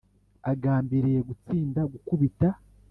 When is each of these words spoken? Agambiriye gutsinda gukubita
Agambiriye 0.51 1.19
gutsinda 1.29 1.81
gukubita 1.91 2.47